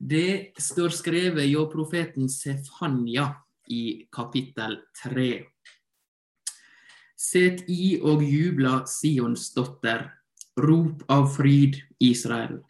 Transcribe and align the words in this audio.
Det 0.00 0.56
står 0.56 0.94
skrevet 0.96 1.44
hjå 1.44 1.66
profeten 1.68 2.28
Sefanya 2.32 3.26
i 3.68 4.06
kapittel 4.08 4.78
3. 4.96 5.26
Set 7.20 7.66
i 7.68 7.98
og 8.00 8.24
jubla 8.24 8.78
Sions 8.88 9.50
dotter, 9.52 10.06
rop 10.56 11.04
av 11.12 11.28
fryd, 11.34 11.76
Israel. 12.00 12.62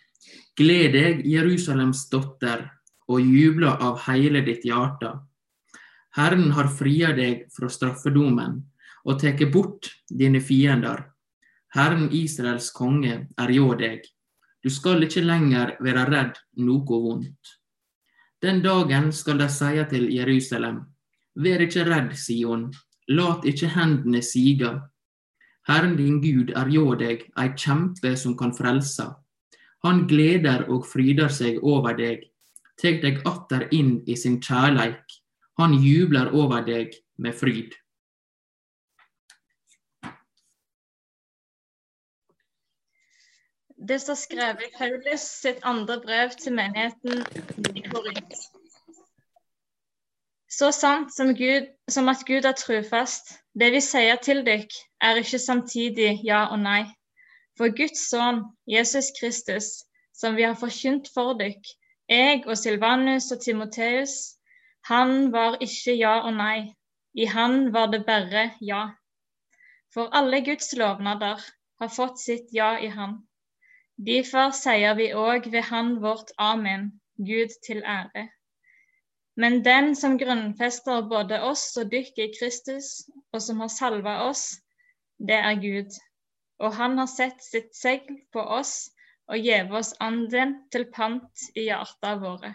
Gled 0.58 0.98
deg, 0.98 1.22
Jerusalems 1.22 2.02
dotter, 2.10 2.66
og 3.06 3.22
jubla 3.22 3.76
av 3.78 4.02
hele 4.08 4.42
ditt 4.42 4.66
hjerte. 4.66 5.14
Herren 6.18 6.50
har 6.58 6.66
fria 6.66 7.14
deg 7.14 7.46
fra 7.54 7.70
straffedomen 7.70 8.58
og 9.06 9.22
tatt 9.22 9.46
bort 9.54 9.92
dine 10.10 10.42
fiender. 10.42 11.06
Herren 11.78 12.10
Israels 12.10 12.72
konge 12.74 13.28
er 13.38 13.54
hjå 13.54 13.70
deg. 13.78 14.02
Du 14.62 14.70
skal 14.70 15.02
ikke 15.06 15.24
lenger 15.24 15.76
være 15.80 16.04
redd 16.10 16.38
noe 16.60 17.00
vondt. 17.04 17.56
Den 18.42 18.62
dagen 18.64 19.10
skal 19.12 19.40
de 19.40 19.48
si 19.52 19.84
til 19.90 20.06
Jerusalem, 20.12 20.82
vær 21.36 21.64
ikke 21.64 21.84
redd, 21.88 22.14
Sion, 22.16 22.70
lat 23.08 23.44
ikke 23.44 23.68
hendene 23.74 24.22
sige. 24.22 24.70
Herren 25.68 25.96
din 25.96 26.20
Gud 26.20 26.52
er 26.56 26.68
hjå 26.72 26.94
deg, 27.00 27.26
ei 27.36 27.52
kjempe 27.56 28.14
som 28.16 28.36
kan 28.36 28.52
frelse. 28.56 29.10
Han 29.84 30.06
gleder 30.08 30.66
og 30.68 30.86
fryder 30.88 31.32
seg 31.32 31.60
over 31.64 31.96
deg, 31.96 32.24
tek 32.80 33.00
deg 33.04 33.20
atter 33.28 33.68
inn 33.76 34.00
i 34.08 34.16
sin 34.16 34.40
kjærleik. 34.40 35.04
Han 35.60 35.76
jubler 35.76 36.32
over 36.36 36.64
deg 36.64 36.96
med 37.20 37.36
fryd. 37.36 37.76
Det 43.88 43.96
står 44.00 44.14
skrevet 44.14 44.62
i 44.66 44.72
Paulus 44.76 45.22
sitt 45.40 45.62
andre 45.64 45.96
brev 46.00 46.32
til 46.36 46.52
menigheten 46.52 47.22
i 47.76 47.82
Korint. 47.86 48.34
Så 50.52 50.68
sant 50.76 51.14
som, 51.14 51.30
Gud, 51.34 51.70
som 51.88 52.10
at 52.12 52.24
Gud 52.28 52.44
er 52.44 52.52
trufast, 52.58 53.30
det 53.56 53.70
vi 53.72 53.80
sier 53.80 54.20
til 54.20 54.42
dykk, 54.44 54.74
er 55.00 55.20
ikke 55.22 55.40
samtidig 55.40 56.10
ja 56.26 56.42
og 56.52 56.60
nei. 56.60 56.82
For 57.56 57.72
Guds 57.78 58.02
sønn, 58.10 58.42
Jesus 58.68 59.08
Kristus, 59.16 59.70
som 60.12 60.36
vi 60.36 60.44
har 60.44 60.58
forkynt 60.60 61.08
for 61.14 61.32
dykk, 61.40 61.72
jeg 62.10 62.44
og 62.46 62.58
Silvanus 62.58 63.30
og 63.32 63.40
Timoteus, 63.40 64.36
han 64.92 65.32
var 65.32 65.56
ikke 65.64 65.96
ja 65.96 66.18
og 66.26 66.34
nei. 66.36 66.74
I 67.16 67.24
han 67.32 67.72
var 67.72 67.88
det 67.94 68.04
bare 68.04 68.50
ja. 68.60 68.84
For 69.94 70.12
alle 70.12 70.44
Guds 70.44 70.74
lovnader 70.76 71.40
har 71.80 71.96
fått 71.96 72.20
sitt 72.20 72.52
ja 72.52 72.74
i 72.76 72.92
han. 72.92 73.22
Derfor 74.00 74.52
sier 74.56 74.94
vi 74.96 75.10
òg 75.12 75.50
ved 75.52 75.66
Han 75.68 75.96
vårt 76.00 76.30
Amen, 76.40 76.86
Gud 77.18 77.52
til 77.66 77.82
ære. 77.84 78.30
Men 79.36 79.58
den 79.64 79.92
som 79.96 80.16
grunnfester 80.18 81.02
både 81.08 81.40
oss 81.44 81.76
og 81.80 81.90
dykk 81.92 82.16
i 82.24 82.30
Kristus, 82.38 82.88
og 83.32 83.42
som 83.44 83.60
har 83.60 83.68
salva 83.68 84.14
oss, 84.28 84.46
det 85.18 85.36
er 85.36 85.60
Gud. 85.60 85.98
Og 86.64 86.74
han 86.76 86.96
har 86.98 87.10
sett 87.12 87.44
sitt 87.44 87.76
segl 87.76 88.16
på 88.32 88.40
oss 88.40 88.90
og 89.28 89.44
gjeve 89.44 89.76
oss 89.82 89.92
anden 90.00 90.56
til 90.72 90.88
pant 90.96 91.44
i 91.54 91.68
hjarta 91.68 92.16
våre. 92.24 92.54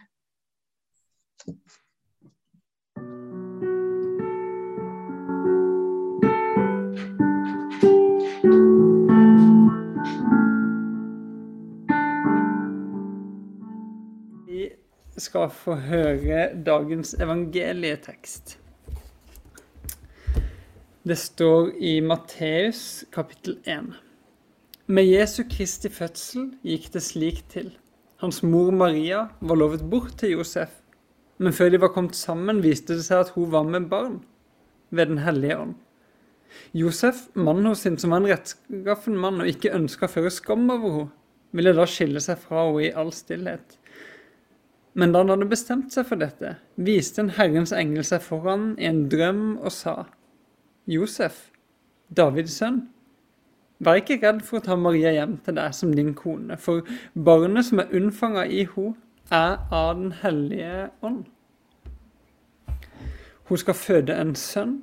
Skal 15.16 15.48
få 15.54 15.78
høre 15.80 16.50
dagens 16.66 17.14
evangelietekst. 17.24 18.58
Det 21.06 21.18
står 21.22 21.70
i 21.80 22.00
Matteus 22.04 23.06
kapittel 23.14 23.60
1. 23.64 23.94
Med 24.88 25.08
Jesu 25.08 25.44
Kristi 25.50 25.90
fødsel 25.94 26.50
gikk 26.66 26.90
det 26.94 27.04
slik 27.06 27.44
til. 27.54 27.70
Hans 28.20 28.42
mor 28.44 28.74
Maria 28.76 29.28
var 29.40 29.60
lovet 29.60 29.86
bort 29.90 30.18
til 30.20 30.36
Josef, 30.36 30.74
men 31.38 31.54
før 31.54 31.72
de 31.72 31.82
var 31.84 31.94
kommet 31.96 32.16
sammen, 32.16 32.64
viste 32.64 32.98
det 32.98 33.06
seg 33.08 33.24
at 33.24 33.34
hun 33.38 33.52
var 33.54 33.64
med 33.64 33.88
barn 33.92 34.20
ved 34.92 35.14
Den 35.14 35.24
hellige 35.24 35.58
ånd. 35.60 35.76
Josef, 36.74 37.28
mannen 37.36 37.72
hos 37.72 37.86
sin, 37.86 37.98
som 37.98 38.12
var 38.12 38.24
en 38.24 38.30
rettskaffen 38.32 39.16
mann 39.20 39.42
og 39.44 39.48
ikke 39.52 39.74
ønska 39.76 40.08
å 40.08 40.12
føre 40.12 40.32
skam 40.32 40.68
over 40.70 40.92
henne, 41.00 41.12
ville 41.56 41.72
da 41.72 41.86
skille 41.88 42.20
seg 42.20 42.40
fra 42.42 42.66
henne 42.68 42.84
i 42.84 42.92
all 42.92 43.14
stillhet. 43.16 43.78
Men 44.96 45.12
da 45.12 45.22
han 45.24 45.34
hadde 45.34 45.48
bestemt 45.52 45.92
seg 45.92 46.08
for 46.08 46.22
dette, 46.22 46.54
viste 46.80 47.20
en 47.20 47.34
Herrens 47.36 47.74
engel 47.76 48.06
seg 48.08 48.24
foran 48.24 48.74
i 48.80 48.88
en 48.88 49.06
drøm 49.12 49.58
og 49.58 49.74
sa, 49.76 49.96
Josef, 50.88 51.50
Davids 52.16 52.56
sønn, 52.62 52.86
vær 53.84 54.00
ikke 54.00 54.22
redd 54.22 54.40
for 54.48 54.62
å 54.62 54.64
ta 54.64 54.78
Maria 54.80 55.12
hjem 55.12 55.36
til 55.44 55.58
deg 55.58 55.76
som 55.76 55.92
din 55.98 56.14
kone, 56.16 56.56
for 56.56 56.88
barnet 57.28 57.68
som 57.68 57.84
er 57.84 57.92
unnfanga 57.98 58.46
i 58.48 58.64
henne, 58.72 58.96
er 59.34 59.56
av 59.74 59.96
Den 59.98 60.12
hellige 60.22 60.90
ånd. 61.02 61.24
Hun 63.50 63.58
skal 63.58 63.74
føde 63.74 64.14
en 64.22 64.36
sønn, 64.38 64.76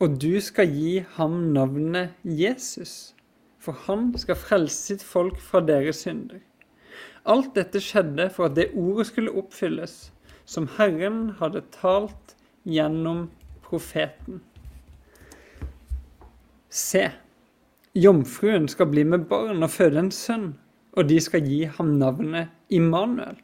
og 0.00 0.16
du 0.20 0.40
skal 0.40 0.72
gi 0.72 1.02
ham 1.18 1.36
navnet 1.52 2.16
Jesus, 2.24 3.14
for 3.60 3.76
han 3.84 4.10
skal 4.18 4.40
frelse 4.40 4.80
sitt 4.88 5.04
folk 5.04 5.36
fra 5.40 5.60
deres 5.60 6.02
synder. 6.02 6.40
Alt 7.24 7.54
dette 7.56 7.80
skjedde 7.80 8.28
for 8.32 8.50
at 8.50 8.56
det 8.58 8.72
ordet 8.76 9.06
skulle 9.08 9.32
oppfylles, 9.32 10.12
som 10.44 10.68
Herren 10.76 11.30
hadde 11.38 11.62
talt 11.72 12.34
gjennom 12.68 13.30
profeten. 13.64 14.42
Se, 16.68 17.06
jomfruen 17.96 18.68
skal 18.68 18.90
bli 18.92 19.06
med 19.08 19.24
barn 19.30 19.64
og 19.64 19.72
føde 19.72 20.02
en 20.02 20.12
sønn, 20.12 20.50
og 20.92 21.08
de 21.08 21.20
skal 21.22 21.46
gi 21.48 21.64
ham 21.78 21.96
navnet 22.00 22.52
Immanuel. 22.68 23.38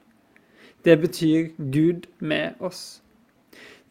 Det 0.85 0.97
betyr 1.01 1.49
Gud 1.73 2.09
med 2.21 2.61
oss. 2.61 3.01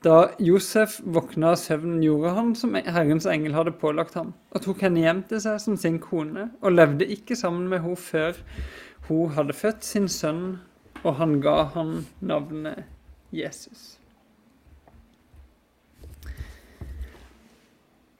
Da 0.06 0.30
Josef 0.40 1.00
våkna 1.04 1.50
av 1.52 1.58
søvnen, 1.60 1.98
gjorde 2.04 2.32
han 2.38 2.54
som 2.56 2.78
Herrens 2.78 3.26
engel 3.28 3.58
hadde 3.58 3.74
pålagt 3.82 4.16
ham, 4.16 4.32
og 4.56 4.64
tok 4.64 4.86
henne 4.86 5.02
hjem 5.04 5.26
til 5.28 5.42
seg 5.44 5.58
som 5.60 5.76
sin 5.80 5.98
kone, 6.00 6.46
og 6.64 6.78
levde 6.78 7.10
ikke 7.10 7.36
sammen 7.36 7.68
med 7.68 7.84
henne 7.84 8.00
før 8.00 8.40
hun 9.10 9.34
hadde 9.34 9.56
født 9.58 9.86
sin 9.86 10.08
sønn, 10.12 10.60
og 11.04 11.16
han 11.18 11.40
ga 11.42 11.64
ham 11.74 12.04
navnet 12.22 12.84
Jesus. 13.34 14.00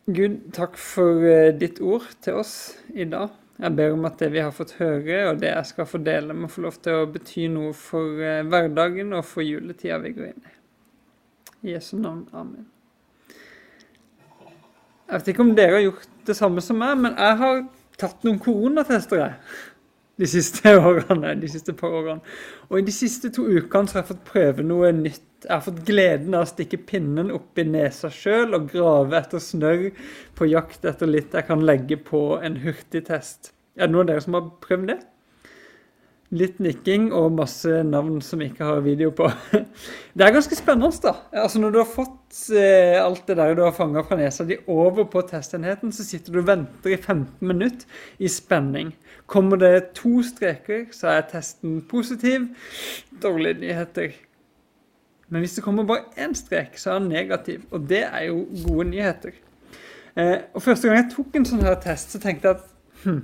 Gud, 0.10 0.40
takk 0.56 0.78
for 0.82 1.22
eh, 1.28 1.52
ditt 1.54 1.78
ord 1.86 2.08
til 2.24 2.40
oss 2.42 2.54
i 2.98 3.06
dag. 3.06 3.30
Jeg 3.60 3.76
ber 3.76 3.94
om 3.94 4.08
at 4.08 4.18
det 4.22 4.32
vi 4.34 4.42
har 4.42 4.54
fått 4.56 4.78
høre, 4.80 5.20
og 5.30 5.42
det 5.42 5.52
jeg 5.52 5.70
skal 5.70 5.88
få 5.90 6.00
dele, 6.02 6.34
må 6.34 6.48
få 6.50 6.64
lov 6.64 6.80
til 6.82 6.96
å 6.98 7.10
bety 7.12 7.46
noe 7.52 7.76
for 7.78 8.18
eh, 8.24 8.42
hverdagen 8.48 9.14
og 9.14 9.28
for 9.28 9.46
juletida 9.46 10.00
vi 10.02 10.16
går 10.16 10.32
inn 10.32 10.48
i. 10.48 10.54
I 11.68 11.76
Jesu 11.76 11.98
navn. 12.00 12.24
Amen. 12.34 12.66
Jeg 15.10 15.20
vet 15.20 15.30
ikke 15.34 15.46
om 15.46 15.54
dere 15.58 15.76
har 15.76 15.86
gjort 15.86 16.10
det 16.30 16.38
samme 16.38 16.64
som 16.64 16.80
meg, 16.82 16.96
men 17.04 17.14
jeg 17.20 17.38
har 17.44 17.62
tatt 18.00 18.26
noen 18.26 18.40
koronatester. 18.42 19.22
jeg 19.22 19.36
de 20.20 20.28
siste 20.28 20.74
årene, 20.92 21.34
de 21.40 21.50
siste 21.52 21.74
par 21.78 21.96
årene. 22.02 22.22
Og 22.70 22.80
i 22.80 22.86
de 22.86 22.94
siste 22.96 23.32
to 23.36 23.46
ukene 23.48 23.90
så 23.90 24.00
har 24.00 24.04
jeg 24.04 24.12
fått 24.14 24.30
prøve 24.30 24.66
noe 24.66 24.92
nytt. 24.96 25.26
Jeg 25.46 25.54
har 25.54 25.64
fått 25.64 25.86
gleden 25.88 26.36
av 26.36 26.44
å 26.44 26.50
stikke 26.50 26.82
pinnen 26.90 27.32
opp 27.32 27.60
i 27.62 27.64
nesa 27.64 28.10
sjøl 28.12 28.58
og 28.58 28.68
grave 28.74 29.16
etter 29.22 29.40
snørr 29.40 29.86
på 30.36 30.50
jakt 30.52 30.84
etter 30.90 31.08
litt 31.08 31.36
jeg 31.36 31.48
kan 31.48 31.64
legge 31.64 31.96
på 32.10 32.24
en 32.44 32.60
hurtigtest. 32.66 33.54
Er 33.80 33.88
det 33.88 33.96
noen 33.96 34.04
av 34.04 34.12
dere 34.12 34.26
som 34.26 34.36
har 34.36 34.50
prøvd 34.66 34.92
det? 34.92 35.00
Litt 36.30 36.60
nikking 36.62 37.08
og 37.16 37.32
masse 37.40 37.80
navn 37.88 38.20
som 38.22 38.42
ikke 38.46 38.68
har 38.68 38.84
video 38.86 39.10
på. 39.18 39.26
Det 40.18 40.26
er 40.26 40.34
ganske 40.36 40.58
spennende, 40.58 40.92
da. 41.02 41.16
Altså 41.42 41.62
Når 41.62 41.74
du 41.74 41.80
har 41.82 41.90
fått 41.90 42.42
eh, 42.54 42.98
alt 43.02 43.24
det 43.26 43.40
der 43.40 43.56
du 43.58 43.64
har 43.66 43.74
fanga 43.74 44.04
fra 44.06 44.18
nesa 44.20 44.46
di 44.46 44.60
over 44.70 45.08
på 45.10 45.24
testenheten, 45.26 45.90
så 45.96 46.06
sitter 46.06 46.36
du 46.36 46.44
og 46.44 46.52
venter 46.52 46.94
i 46.94 47.00
15 47.00 47.48
minutter 47.50 48.06
i 48.22 48.30
spenning. 48.30 48.94
Kommer 49.26 49.58
det 49.58 49.90
to 49.98 50.22
streker, 50.26 50.86
så 50.94 51.16
er 51.16 51.26
testen 51.32 51.80
positiv. 51.90 52.46
Dårlige 53.24 53.64
nyheter. 53.64 54.14
Men 55.30 55.42
hvis 55.42 55.58
det 55.58 55.66
kommer 55.66 55.90
bare 55.90 56.12
én 56.18 56.38
strek, 56.38 56.78
så 56.78 56.94
er 56.94 57.00
den 57.00 57.10
negativ. 57.10 57.66
Og 57.72 57.90
det 57.90 58.04
er 58.06 58.30
jo 58.30 58.46
gode 58.68 58.90
nyheter. 58.94 59.34
Eh, 60.14 60.38
og 60.54 60.62
Første 60.62 60.88
gang 60.88 61.02
jeg 61.02 61.12
tok 61.16 61.36
en 61.36 61.46
sånn 61.46 61.66
her 61.66 61.78
test, 61.82 62.14
så 62.14 62.22
tenkte 62.22 62.50
jeg 62.50 62.58
at 62.58 63.04
hm, 63.04 63.22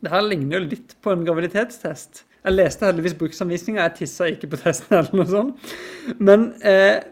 det 0.00 0.12
her 0.12 0.24
ligner 0.24 0.58
jo 0.58 0.66
litt 0.70 0.96
på 1.04 1.12
en 1.12 1.24
graviditetstest. 1.26 2.24
Jeg 2.40 2.56
leste 2.56 2.86
heldigvis 2.88 3.16
bruksanvisninga, 3.20 3.84
jeg 3.84 3.96
tissa 3.98 4.28
ikke 4.32 4.48
på 4.54 4.60
testen 4.62 4.96
eller 4.96 5.18
noe 5.20 5.28
sånt. 5.28 5.72
Men 6.16 6.46
eh, 6.64 7.02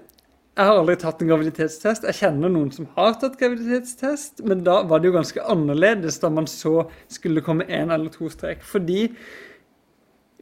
jeg 0.59 0.67
har 0.67 0.81
aldri 0.81 0.97
tatt 0.99 1.21
en 1.23 1.29
graviditetstest. 1.31 2.07
Jeg 2.09 2.19
kjenner 2.19 2.51
noen 2.51 2.73
som 2.75 2.89
har 2.97 3.13
tatt 3.21 3.37
graviditetstest, 3.39 4.43
men 4.49 4.65
da 4.67 4.81
var 4.89 4.99
det 4.99 5.11
jo 5.11 5.19
ganske 5.19 5.45
annerledes 5.53 6.19
da 6.23 6.33
man 6.33 6.49
så 6.51 6.89
skulle 7.13 7.45
komme 7.47 7.69
én 7.69 7.93
eller 7.95 8.11
to 8.15 8.31
strek. 8.33 8.65
Fordi 8.67 9.05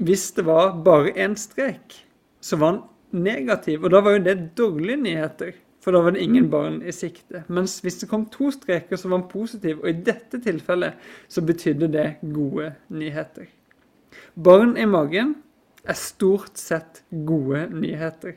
hvis 0.06 0.30
det 0.38 0.46
var 0.46 0.72
bare 0.86 1.12
én 1.18 1.36
strek, 1.40 1.98
så 2.40 2.56
var 2.62 2.78
den 2.78 3.26
negativ. 3.26 3.84
Og 3.84 3.92
da 3.92 4.00
var 4.06 4.16
jo 4.16 4.24
det 4.24 4.36
dårlige 4.56 5.02
nyheter, 5.02 5.52
for 5.86 5.94
da 5.94 6.00
var 6.02 6.16
det 6.16 6.24
ingen 6.26 6.48
barn 6.50 6.80
i 6.82 6.90
sikte. 6.90 7.44
Mens 7.46 7.76
hvis 7.84 8.00
det 8.00 8.08
kom 8.10 8.24
to 8.26 8.48
streker, 8.50 8.98
så 8.98 9.06
var 9.06 9.20
han 9.20 9.28
positiv, 9.30 9.84
og 9.84 9.86
i 9.86 10.00
dette 10.08 10.40
tilfellet 10.42 10.96
så 11.30 11.44
betydde 11.46 11.86
det 11.94 12.06
gode 12.34 12.72
nyheter. 12.90 13.46
Barn 14.34 14.72
i 14.74 14.86
magen 14.90 15.36
er 15.86 15.94
stort 15.94 16.58
sett 16.58 17.04
gode 17.28 17.68
nyheter. 17.70 18.34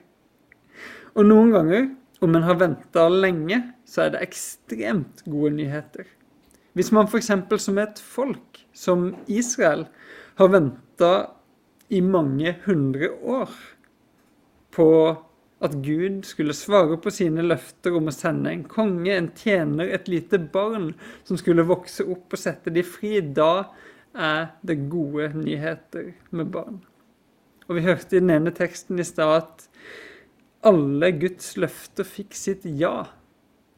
Og 1.17 1.25
noen 1.25 1.49
ganger, 1.55 1.89
om 2.21 2.37
en 2.37 2.45
har 2.45 2.59
venta 2.61 3.07
lenge, 3.09 3.57
så 3.81 4.05
er 4.05 4.13
det 4.13 4.21
ekstremt 4.27 5.23
gode 5.25 5.55
nyheter. 5.57 6.05
Hvis 6.77 6.93
man 6.93 7.09
f.eks. 7.09 7.31
som 7.65 7.81
et 7.81 7.97
folk, 7.97 8.61
som 8.77 9.09
Israel, 9.25 9.87
har 10.37 10.53
venta 10.53 11.13
i 11.89 12.03
mange 12.05 12.53
hundre 12.67 13.09
år 13.25 13.57
på 14.77 14.87
at 15.59 15.75
Gud 15.83 16.23
skulle 16.27 16.55
svare 16.55 16.95
på 17.01 17.11
sine 17.11 17.43
løfter 17.43 17.97
om 17.97 18.07
å 18.07 18.15
sende 18.15 18.51
en 18.53 18.63
konge, 18.69 19.11
en 19.11 19.31
tjener, 19.35 19.91
et 19.91 20.07
lite 20.07 20.39
barn 20.53 20.93
som 21.27 21.39
skulle 21.39 21.67
vokse 21.67 22.05
opp 22.07 22.35
og 22.35 22.39
sette 22.39 22.71
de 22.71 22.83
fri. 22.87 23.19
Da 23.19 23.67
er 24.15 24.53
det 24.63 24.79
gode 24.91 25.33
nyheter 25.35 26.13
med 26.31 26.53
barn. 26.53 26.79
Og 27.67 27.77
vi 27.77 27.85
hørte 27.85 28.17
i 28.17 28.21
den 28.23 28.31
ene 28.33 28.53
teksten 28.55 28.99
i 28.99 29.05
stad 29.05 29.35
at 29.35 29.67
alle 30.65 31.11
Guds 31.19 31.53
løfter 31.59 32.07
fikk 32.07 32.35
sitt 32.35 32.65
ja 32.65 33.09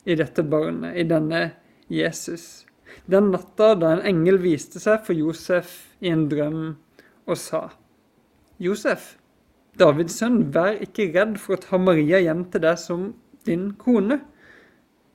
i 0.06 0.16
dette 0.18 0.46
barnet, 0.46 0.96
i 0.98 1.06
denne 1.06 1.52
Jesus. 1.92 2.66
Den 3.10 3.30
natta 3.34 3.74
da 3.76 3.96
en 3.96 4.06
engel 4.08 4.40
viste 4.42 4.82
seg 4.82 5.04
for 5.06 5.18
Josef 5.18 5.76
i 6.02 6.14
en 6.14 6.28
drøm 6.32 6.64
og 7.30 7.38
sa 7.38 7.68
Josef, 8.62 9.16
Davids 9.80 10.18
sønn, 10.20 10.54
vær 10.54 10.80
ikke 10.84 11.12
redd 11.16 11.38
for 11.40 11.56
å 11.56 11.62
ta 11.64 11.80
Maria 11.80 12.20
hjem 12.22 12.44
til 12.52 12.64
deg 12.66 12.80
som 12.80 13.06
din 13.48 13.72
kone. 13.80 14.20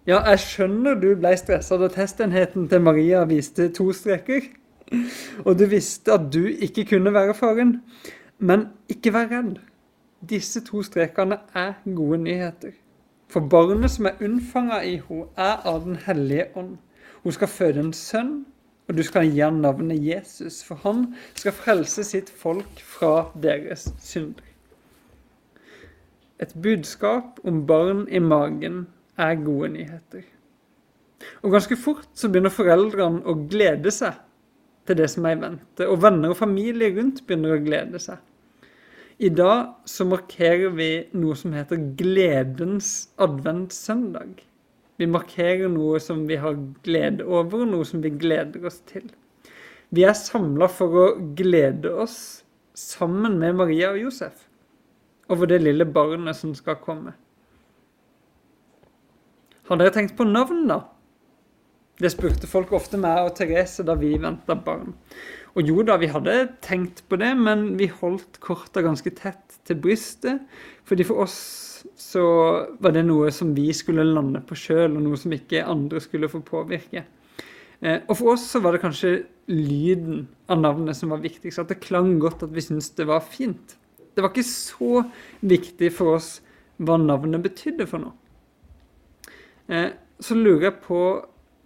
Ja, 0.07 0.21
jeg 0.31 0.43
skjønner 0.45 0.97
du 1.03 1.11
blei 1.19 1.35
stressa 1.39 1.79
da 1.81 1.89
testenheten 1.93 2.69
til 2.71 2.83
Maria 2.83 3.25
viste 3.27 3.69
to 3.75 3.91
streker. 3.93 4.47
Og 5.45 5.59
du 5.59 5.67
visste 5.67 6.15
at 6.15 6.29
du 6.33 6.45
ikke 6.47 6.87
kunne 6.93 7.13
være 7.15 7.35
faren. 7.35 7.81
Men 8.39 8.69
ikke 8.89 9.13
vær 9.17 9.31
redd. 9.33 9.57
Disse 10.23 10.63
to 10.65 10.83
strekene 10.87 11.41
er 11.55 11.75
gode 11.85 12.21
nyheter. 12.23 12.73
For 13.29 13.43
barnet 13.51 13.91
som 13.91 14.07
er 14.07 14.21
unnfanga 14.23 14.81
i 14.87 14.97
henne, 15.03 15.27
er 15.37 15.67
av 15.67 15.85
Den 15.85 15.97
hellige 16.07 16.49
ånd. 16.57 16.77
Hun 17.23 17.33
skal 17.33 17.49
føde 17.49 17.81
en 17.83 17.93
sønn, 17.93 18.47
og 18.87 18.97
du 18.97 19.03
skal 19.03 19.33
navnet 19.53 20.05
Jesus, 20.05 20.63
for 20.65 20.79
han 20.85 21.15
skal 21.35 21.53
frelse 21.53 22.05
sitt 22.05 22.31
folk 22.31 22.81
fra 22.81 23.31
deres 23.43 23.89
synder. 23.99 24.45
Et 26.39 26.53
budskap 26.63 27.41
om 27.45 27.67
barn 27.67 28.07
i 28.09 28.19
magen 28.19 28.87
er 29.19 29.35
gode 29.41 29.73
nyheter. 29.73 30.23
Og 31.43 31.51
ganske 31.51 31.77
fort 31.77 32.09
så 32.15 32.29
begynner 32.29 32.53
foreldrene 32.53 33.25
å 33.25 33.35
glede 33.51 33.91
seg 33.91 34.21
til 34.87 34.99
det 35.01 35.09
som 35.11 35.27
er 35.27 35.35
i 35.35 35.41
vente, 35.41 35.89
og 35.89 36.03
venner 36.03 36.31
og 36.31 36.39
familie 36.39 36.93
rundt 36.95 37.25
begynner 37.27 37.57
å 37.57 37.63
glede 37.65 37.99
seg. 38.03 38.21
I 39.19 39.31
dag 39.33 39.89
så 39.89 40.05
markerer 40.05 40.75
vi 40.77 40.91
noe 41.17 41.35
som 41.41 41.55
heter 41.57 41.81
Gledens 41.97 43.09
adventssøndag. 43.17 44.43
Vi 44.97 45.09
markerer 45.11 45.69
noe 45.69 46.01
som 46.01 46.25
vi 46.29 46.39
har 46.41 46.57
glede 46.87 47.25
over, 47.25 47.67
noe 47.69 47.85
som 47.85 48.03
vi 48.05 48.15
gleder 48.17 48.65
oss 48.69 48.81
til. 48.89 49.11
Vi 49.95 50.07
er 50.09 50.17
samla 50.17 50.69
for 50.73 50.97
å 50.99 51.07
glede 51.39 51.93
oss 51.93 52.19
sammen 52.77 53.39
med 53.41 53.57
Maria 53.61 53.93
og 53.93 54.01
Josef 54.07 54.47
over 55.33 55.49
det 55.51 55.61
lille 55.63 55.87
barnet 55.89 56.39
som 56.39 56.53
skal 56.55 56.79
komme. 56.83 57.13
Har 59.67 59.81
dere 59.81 59.93
tenkt 59.95 60.15
på 60.19 60.27
navn, 60.29 60.67
da? 60.71 60.81
Det 61.97 62.13
spurte 62.13 62.49
folk 62.51 62.75
ofte 62.77 62.99
meg 63.01 63.25
og 63.25 63.37
Therese 63.39 63.85
da 63.87 63.95
vi 63.97 64.13
venta 64.21 64.57
barn. 64.59 64.93
Og 65.57 65.65
jo 65.65 65.81
da, 65.89 65.97
vi 65.97 66.11
hadde 66.13 66.35
tenkt 66.65 67.01
på 67.09 67.17
det, 67.17 67.31
men 67.41 67.71
vi 67.81 67.89
holdt 67.89 68.37
korta 68.45 68.83
ganske 68.85 69.09
tett 69.17 69.57
til 69.65 69.79
brystet. 69.81 70.43
Fordi 70.85 71.07
for 71.09 71.25
oss 71.25 71.39
så 71.97 72.25
var 72.83 72.93
det 72.93 73.07
noe 73.07 73.31
som 73.33 73.55
vi 73.57 73.71
skulle 73.77 74.05
lande 74.05 74.43
på 74.45 74.59
sjøl, 74.59 74.93
og 74.93 75.07
noe 75.07 75.21
som 75.21 75.33
ikke 75.33 75.65
andre 75.65 76.03
skulle 76.05 76.29
få 76.29 76.43
påvirke. 76.45 77.07
Eh, 77.81 78.03
og 78.05 78.13
for 78.19 78.35
oss 78.35 78.45
så 78.51 78.61
var 78.61 78.77
det 78.77 78.83
kanskje 78.85 79.15
lyden 79.49 80.27
av 80.53 80.61
navnet 80.61 80.99
som 80.99 81.15
var 81.15 81.25
viktigst. 81.25 81.63
At 81.63 81.73
det 81.73 81.81
klang 81.85 82.19
godt, 82.21 82.45
at 82.45 82.53
vi 82.53 82.65
syntes 82.65 82.93
det 82.99 83.09
var 83.09 83.25
fint. 83.25 83.79
Det 84.13 84.25
var 84.25 84.33
ikke 84.33 84.49
så 84.49 85.07
viktig 85.41 85.89
for 85.97 86.19
oss 86.19 86.29
hva 86.77 86.99
navnet 87.01 87.45
betydde 87.45 87.89
for 87.89 88.05
noe. 88.05 88.13
Eh, 89.73 89.89
så 90.21 90.37
lurer 90.37 90.69
jeg 90.69 90.79
på 90.85 91.01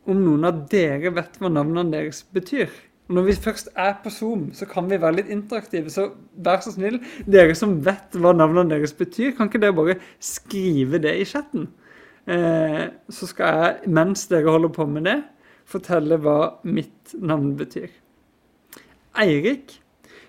om 0.08 0.22
noen 0.24 0.46
av 0.48 0.62
dere 0.70 1.12
vet 1.16 1.36
hva 1.40 1.50
navnene 1.52 1.92
deres 1.92 2.22
betyr. 2.34 2.70
Når 3.10 3.26
vi 3.26 3.34
først 3.42 3.72
er 3.74 3.96
på 4.04 4.10
Zoom, 4.14 4.44
så 4.54 4.68
kan 4.70 4.86
vi 4.90 5.00
være 5.02 5.18
litt 5.18 5.30
interaktive. 5.34 5.90
Så 5.90 6.12
vær 6.38 6.60
så 6.62 6.76
snill, 6.76 7.00
dere 7.26 7.56
som 7.58 7.80
vet 7.84 8.14
hva 8.14 8.32
navnene 8.36 8.70
deres 8.70 8.94
betyr, 8.94 9.34
kan 9.34 9.50
ikke 9.50 9.62
dere 9.64 9.76
bare 9.76 9.98
skrive 10.22 11.00
det 11.02 11.16
i 11.18 11.26
chatten? 11.26 11.66
Eh, 12.30 12.84
så 13.10 13.26
skal 13.26 13.58
jeg, 13.58 13.90
mens 13.90 14.28
dere 14.30 14.54
holder 14.54 14.70
på 14.76 14.86
med 14.86 15.08
det, 15.08 15.18
fortelle 15.70 16.20
hva 16.22 16.38
mitt 16.66 17.14
navn 17.18 17.56
betyr. 17.58 17.90
Eirik 19.18 19.80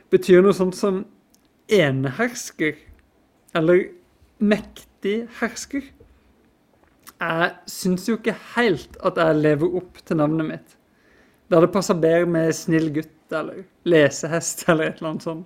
betyr 0.10 0.42
noe 0.42 0.58
sånt 0.58 0.78
som 0.78 1.04
enehersker, 1.72 2.80
eller 3.58 3.86
mektig 4.42 5.28
hersker. 5.40 5.86
Jeg 7.22 7.50
syns 7.70 8.08
jo 8.10 8.18
ikke 8.18 8.34
helt 8.56 8.96
at 9.06 9.20
jeg 9.22 9.42
lever 9.44 9.76
opp 9.78 10.00
til 10.06 10.18
navnet 10.18 10.48
mitt. 10.48 10.78
Da 11.52 11.60
Det 11.62 11.70
passer 11.74 12.00
bedre 12.00 12.26
med 12.26 12.54
snill 12.56 12.90
gutt 12.96 13.36
eller 13.36 13.66
lesehest 13.86 14.64
eller 14.72 14.90
et 14.90 15.02
eller 15.02 15.12
annet 15.12 15.28
sånt. 15.28 15.46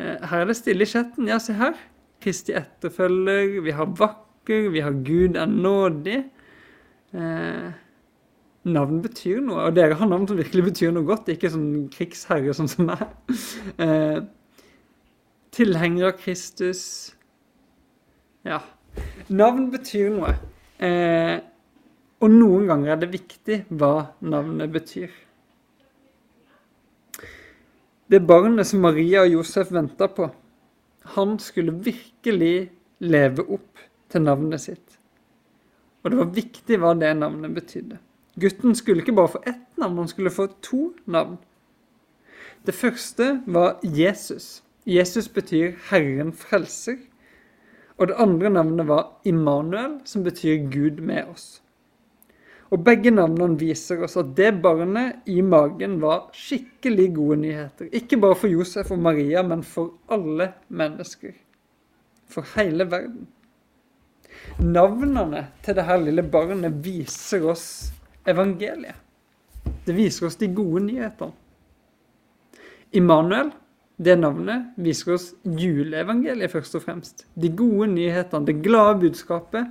Eh, 0.00 0.16
her 0.30 0.42
er 0.42 0.50
det 0.50 0.56
stille 0.58 0.86
i 0.86 0.90
chatten. 0.90 1.28
Ja, 1.30 1.38
se 1.38 1.54
her. 1.54 1.76
Kristi 2.20 2.56
etterfølger, 2.58 3.60
vi 3.64 3.76
har 3.76 3.94
vakker, 3.96 4.68
vi 4.74 4.82
har 4.84 4.98
Gud 5.06 5.38
er 5.38 5.46
nådig. 5.46 6.18
Eh, 7.14 7.70
navn 8.70 9.00
betyr 9.04 9.40
noe, 9.44 9.68
og 9.68 9.78
dere 9.78 9.96
har 9.96 10.10
navn 10.10 10.26
som 10.28 10.38
virkelig 10.40 10.66
betyr 10.72 10.92
noe 10.92 11.06
godt, 11.08 11.30
ikke 11.32 11.52
sånn 11.54 11.88
krigsherre 11.94 12.54
sånn 12.56 12.70
som 12.70 12.90
meg. 12.90 13.06
Eh, 13.80 14.20
tilhenger 15.54 16.10
av 16.10 16.18
Kristus. 16.20 16.82
Ja. 18.46 18.60
Navn 19.30 19.70
betyr 19.72 20.10
noe. 20.12 20.34
Eh, 20.80 21.36
og 22.20 22.32
noen 22.32 22.68
ganger 22.68 22.94
er 22.94 23.00
det 23.02 23.10
viktig 23.12 23.58
hva 23.80 23.94
navnet 24.24 24.72
betyr. 24.72 25.10
Det 28.10 28.20
barnet 28.26 28.66
som 28.66 28.82
Maria 28.82 29.22
og 29.22 29.36
Josef 29.36 29.70
venta 29.72 30.08
på, 30.10 30.26
han 31.14 31.36
skulle 31.40 31.76
virkelig 31.84 32.70
leve 33.00 33.44
opp 33.44 33.84
til 34.10 34.24
navnet 34.24 34.64
sitt. 34.64 34.96
Og 36.02 36.10
det 36.10 36.18
var 36.18 36.32
viktig 36.34 36.80
hva 36.80 36.94
det 36.98 37.12
navnet 37.18 37.54
betydde. 37.54 38.00
Gutten 38.40 38.74
skulle 38.74 39.04
ikke 39.04 39.14
bare 39.16 39.34
få 39.34 39.42
ett 39.46 39.78
navn, 39.78 39.98
han 39.98 40.08
skulle 40.08 40.32
få 40.32 40.48
to 40.64 40.94
navn. 41.04 41.36
Det 42.66 42.74
første 42.74 43.42
var 43.46 43.78
Jesus. 43.84 44.62
Jesus 44.86 45.28
betyr 45.28 45.72
'Herren 45.72 46.32
frelser'. 46.32 47.09
Og 48.00 48.08
det 48.08 48.16
andre 48.16 48.50
navnet 48.50 48.88
var 48.88 49.08
Immanuel, 49.28 49.98
som 50.08 50.24
betyr 50.24 50.70
'Gud 50.70 51.02
med 51.04 51.24
oss'. 51.24 51.60
Og 52.70 52.84
begge 52.84 53.10
navnene 53.10 53.58
viser 53.58 54.02
oss 54.06 54.16
at 54.16 54.30
det 54.38 54.62
barnet 54.62 55.26
i 55.26 55.40
magen 55.42 55.98
var 56.00 56.30
skikkelig 56.32 57.08
gode 57.14 57.36
nyheter. 57.42 57.88
Ikke 57.92 58.16
bare 58.16 58.38
for 58.38 58.48
Josef 58.48 58.92
og 58.94 58.98
Maria, 58.98 59.42
men 59.42 59.62
for 59.66 59.90
alle 60.08 60.52
mennesker. 60.68 61.34
For 62.30 62.46
hele 62.54 62.86
verden. 62.90 63.26
Navnene 64.60 65.46
til 65.64 65.76
dette 65.76 65.96
lille 66.04 66.22
barnet 66.22 66.78
viser 66.84 67.44
oss 67.50 67.66
evangeliet. 68.26 68.94
Det 69.86 69.96
viser 69.96 70.26
oss 70.26 70.38
de 70.38 70.48
gode 70.54 70.84
nyhetene. 70.86 71.32
Immanuel, 72.92 73.50
det 74.00 74.16
navnet, 74.16 74.70
viser 74.80 75.14
oss 75.16 75.30
juleevangeliet 75.44 76.52
først 76.52 76.76
og 76.78 76.84
fremst. 76.86 77.26
De 77.36 77.50
gode 77.52 77.90
nyhetene, 77.92 78.46
det 78.48 78.62
glade 78.64 78.98
budskapet 79.02 79.68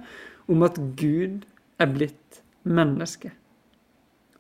om 0.50 0.66
at 0.66 0.78
Gud 1.00 1.46
er 1.80 1.90
blitt 1.90 2.42
menneske. 2.64 3.32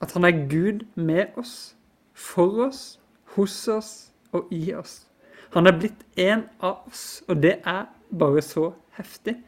At 0.01 0.13
han 0.15 0.27
er 0.27 0.45
Gud 0.51 0.85
med 0.95 1.33
oss, 1.37 1.75
for 2.13 2.67
oss, 2.67 2.99
hos 3.35 3.55
oss 3.67 3.93
og 4.31 4.51
i 4.53 4.73
oss. 4.77 5.07
Han 5.55 5.67
er 5.67 5.77
blitt 5.79 6.05
en 6.19 6.45
av 6.61 6.85
oss, 6.87 7.23
og 7.27 7.41
det 7.41 7.57
er 7.65 7.87
bare 8.13 8.43
så 8.45 8.69
heftig. 8.99 9.39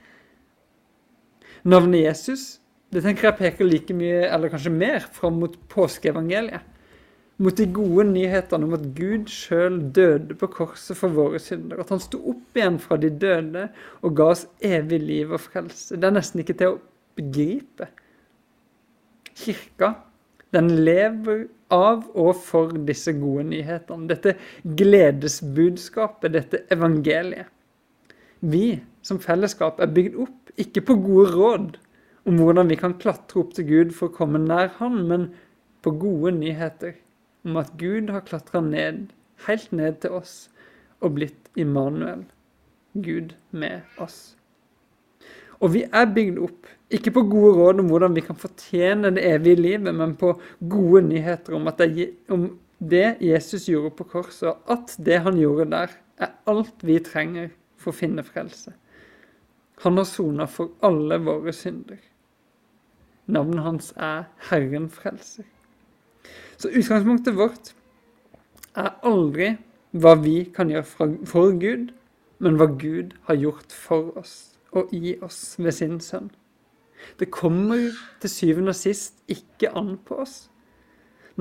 Navnet 1.63 2.01
Jesus 2.01 2.61
det 2.91 3.05
tenker 3.05 3.29
jeg 3.29 3.37
peker 3.39 3.67
like 3.67 3.95
mye, 3.95 4.25
eller 4.27 4.51
kanskje 4.51 4.73
mer, 4.73 5.05
fram 5.15 5.37
mot 5.39 5.53
påskeevangeliet. 5.71 6.65
Mot 7.41 7.57
de 7.57 7.65
gode 7.73 8.05
nyhetene 8.11 8.67
om 8.67 8.75
at 8.77 8.83
Gud 8.97 9.29
sjøl 9.31 9.79
døde 9.95 10.35
på 10.37 10.49
korset 10.53 10.97
for 10.97 11.13
våre 11.15 11.39
synder. 11.41 11.81
At 11.81 11.91
han 11.93 12.01
sto 12.03 12.19
opp 12.33 12.57
igjen 12.57 12.77
fra 12.81 12.97
de 13.01 13.09
døde 13.23 13.67
og 14.01 14.15
ga 14.17 14.29
oss 14.35 14.45
evig 14.65 15.01
liv 15.01 15.33
og 15.33 15.41
frelse. 15.41 15.97
Det 15.97 16.07
er 16.07 16.15
nesten 16.17 16.43
ikke 16.43 16.57
til 16.59 16.75
å 16.75 16.79
begripe. 17.17 17.89
Kirka, 19.41 19.95
den 20.53 20.69
lever 20.85 21.47
av 21.71 22.05
og 22.19 22.35
for 22.43 22.75
disse 22.87 23.13
gode 23.17 23.47
nyhetene. 23.49 24.09
Dette 24.11 24.35
gledesbudskapet, 24.77 26.33
dette 26.35 26.65
evangeliet. 26.73 27.49
Vi 28.41 28.81
som 29.05 29.21
fellesskap 29.21 29.79
er 29.81 29.93
bygd 29.93 30.17
opp 30.23 30.53
ikke 30.61 30.83
på 30.85 30.97
gode 31.03 31.29
råd 31.35 31.77
om 32.29 32.37
hvordan 32.37 32.69
vi 32.69 32.77
kan 32.77 32.97
klatre 33.01 33.41
opp 33.41 33.53
til 33.57 33.67
Gud 33.69 33.93
for 33.97 34.09
å 34.09 34.15
komme 34.15 34.41
nær 34.41 34.75
Han, 34.77 34.99
men 35.09 35.31
på 35.81 35.93
gode 35.97 36.35
nyheter 36.37 36.97
om 37.45 37.57
at 37.61 37.73
Gud 37.79 38.11
har 38.13 38.25
klatra 38.27 38.61
ned, 38.61 39.09
helt 39.47 39.71
ned 39.71 40.01
til 40.03 40.17
oss, 40.21 40.35
og 41.01 41.15
blitt 41.17 41.49
Immanuel, 41.59 42.25
Gud 42.93 43.33
med 43.51 43.81
oss. 44.01 44.35
Og 45.61 45.73
vi 45.75 45.83
er 45.85 46.09
bygd 46.09 46.39
opp, 46.41 46.69
ikke 46.91 47.13
på 47.15 47.23
gode 47.29 47.53
råd 47.57 47.81
om 47.83 47.89
hvordan 47.91 48.15
vi 48.17 48.23
kan 48.25 48.37
fortjene 48.37 49.13
det 49.15 49.23
evige 49.29 49.61
livet, 49.61 49.93
men 49.95 50.15
på 50.17 50.33
gode 50.59 51.03
nyheter 51.07 51.55
om, 51.57 51.69
det, 51.77 52.09
om 52.33 52.47
det 52.77 53.21
Jesus 53.21 53.69
gjorde 53.69 53.93
på 53.97 54.09
korset, 54.15 54.49
og 54.49 54.73
at 54.73 54.95
det 54.97 55.21
han 55.25 55.37
gjorde 55.39 55.69
der, 55.73 55.97
er 56.21 56.33
alt 56.49 56.85
vi 56.85 56.99
trenger 57.01 57.49
for 57.77 57.93
å 57.93 57.97
finne 57.97 58.25
frelse. 58.25 58.73
Han 59.81 59.97
har 59.97 60.05
sona 60.05 60.45
for 60.49 60.75
alle 60.85 61.17
våre 61.25 61.53
synder. 61.55 62.01
Navnet 63.31 63.65
hans 63.65 63.93
er 63.97 64.27
Herren 64.49 64.89
frelser. 64.93 65.47
Så 66.61 66.69
utgangspunktet 66.69 67.33
vårt 67.33 67.71
er 68.77 68.91
aldri 69.07 69.55
hva 69.97 70.13
vi 70.21 70.43
kan 70.53 70.69
gjøre 70.69 70.85
for 71.25 71.55
Gud, 71.57 71.89
men 72.37 72.59
hva 72.59 72.67
Gud 72.69 73.15
har 73.25 73.39
gjort 73.41 73.73
for 73.73 74.11
oss 74.21 74.35
og 74.77 74.93
i 74.93 75.15
oss 75.25 75.55
ved 75.57 75.73
sin 75.75 75.97
sønn. 76.03 76.29
Det 77.17 77.31
kommer 77.33 77.89
til 78.21 78.29
syvende 78.29 78.75
og 78.75 78.77
sist 78.77 79.17
ikke 79.31 79.73
an 79.73 79.95
på 80.05 80.21
oss. 80.21 80.35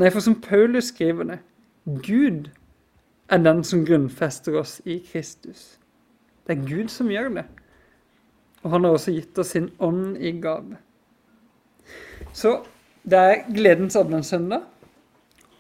Nei, 0.01 0.09
for 0.09 0.25
som 0.25 0.41
Paulus 0.41 0.89
skriver 0.95 1.29
det, 1.29 1.39
Gud 1.85 2.49
er 3.29 3.45
den 3.45 3.61
som 3.65 3.85
grunnfester 3.85 4.57
oss 4.57 4.79
i 4.89 5.03
Kristus. 5.05 5.77
Det 6.47 6.57
er 6.57 6.67
Gud 6.67 6.89
som 6.89 7.13
gjør 7.13 7.29
det. 7.37 7.47
Og 8.65 8.73
han 8.73 8.89
har 8.89 8.97
også 8.97 9.13
gitt 9.13 9.39
oss 9.39 9.53
sin 9.53 9.69
ånd 9.79 10.17
i 10.17 10.33
gave. 10.41 10.81
Så 12.33 12.63
det 13.05 13.21
er 13.21 13.49
gledens 13.53 13.97
adventssøndag. 14.01 14.65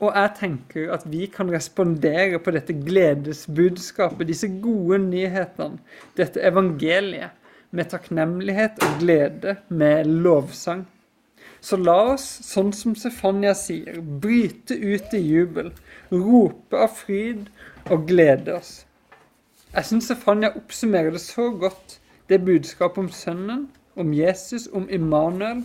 Og 0.00 0.14
jeg 0.16 0.33
tenker 0.38 0.92
at 0.95 1.04
vi 1.12 1.26
kan 1.28 1.50
respondere 1.52 2.38
på 2.40 2.54
dette 2.57 2.73
gledesbudskapet, 2.73 4.30
disse 4.30 4.49
gode 4.62 4.99
nyhetene, 5.04 5.80
dette 6.16 6.40
evangeliet, 6.40 7.37
med 7.71 7.87
takknemlighet 7.92 8.80
og 8.83 8.97
glede, 8.99 9.52
med 9.69 10.09
lovsang. 10.25 10.87
Så 11.61 11.76
la 11.76 11.97
oss, 12.14 12.25
sånn 12.42 12.73
som 12.75 12.97
Stefania 12.99 13.52
sier, 13.54 14.00
bryte 14.00 14.75
ut 14.75 15.12
i 15.14 15.21
jubel, 15.21 15.69
rope 16.11 16.80
av 16.80 16.97
fryd 16.99 17.50
og 17.92 18.09
glede 18.09 18.57
oss. 18.57 18.73
Jeg 19.71 19.87
syns 19.87 20.09
Stefania 20.09 20.50
oppsummerer 20.57 21.14
det 21.14 21.23
så 21.23 21.50
godt, 21.52 22.00
det 22.26 22.40
budskapet 22.47 23.04
om 23.04 23.12
Sønnen, 23.14 23.69
om 23.95 24.14
Jesus, 24.16 24.66
om 24.73 24.88
Immanuel, 24.90 25.62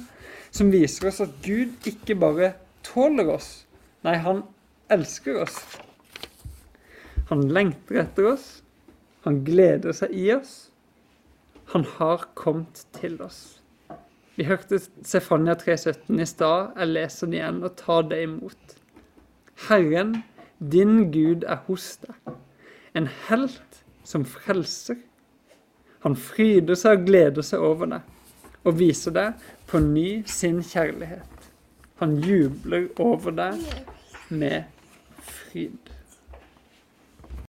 som 0.51 0.69
viser 0.73 1.09
oss 1.09 1.23
at 1.23 1.33
Gud 1.45 1.87
ikke 1.89 2.19
bare 2.19 2.53
tåler 2.85 3.31
oss, 3.33 3.64
nei, 4.05 4.15
han 4.21 4.43
elsker 4.93 5.41
oss. 5.43 5.59
Han 7.31 7.47
lengter 7.49 8.03
etter 8.03 8.29
oss, 8.35 8.47
han 9.25 9.41
gleder 9.45 9.95
seg 9.97 10.13
i 10.13 10.27
oss. 10.35 10.55
Han 11.73 11.85
har 11.95 12.27
kommet 12.37 12.83
til 12.93 13.17
oss. 13.25 13.57
Vi 14.35 14.45
hørte 14.45 14.77
Sefania 15.01 15.55
3,17 15.57 16.21
i 16.21 16.27
stad. 16.29 16.75
Jeg 16.77 16.91
leser 16.91 17.25
den 17.25 17.37
igjen 17.39 17.61
og 17.65 17.77
tar 17.79 18.03
det 18.11 18.19
imot. 18.27 18.75
Herren, 19.65 20.19
din 20.59 21.07
Gud, 21.11 21.47
er 21.47 21.63
hos 21.65 21.95
deg. 22.03 22.35
En 22.93 23.09
helt 23.29 23.81
som 24.05 24.27
frelser. 24.29 24.99
Han 26.05 26.13
fryder 26.19 26.77
seg 26.77 26.99
og 26.99 27.07
gleder 27.09 27.47
seg 27.47 27.65
over 27.65 27.89
deg 27.95 28.11
og 28.65 28.77
viser 28.79 29.13
deg 29.13 29.41
på 29.69 29.81
ny 29.81 30.09
sin 30.29 30.61
kjærlighet. 30.65 31.49
Han 32.01 32.17
jubler 32.21 32.87
over 33.01 33.33
deg 33.33 33.61
med 34.29 34.63
fryd. 35.19 35.77